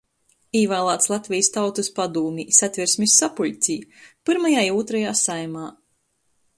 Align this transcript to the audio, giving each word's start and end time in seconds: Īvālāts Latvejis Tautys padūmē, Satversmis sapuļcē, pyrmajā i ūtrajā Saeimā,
Īvālāts 0.59 1.11
Latvejis 1.11 1.49
Tautys 1.57 1.91
padūmē, 1.99 2.47
Satversmis 2.61 3.19
sapuļcē, 3.23 3.79
pyrmajā 4.27 4.67
i 4.71 4.77
ūtrajā 4.81 5.17
Saeimā, 5.25 5.71